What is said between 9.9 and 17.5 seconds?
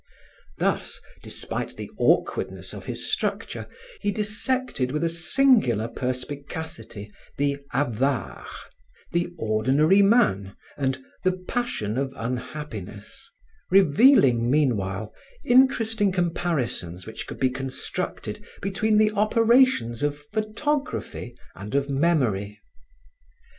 man," and "the passion of unhappiness," revealing meanwhile interesting comparisons which could